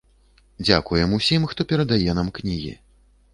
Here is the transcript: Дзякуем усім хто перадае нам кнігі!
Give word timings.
Дзякуем 0.67 1.13
усім 1.17 1.45
хто 1.51 1.67
перадае 1.73 2.11
нам 2.21 2.33
кнігі! 2.41 2.73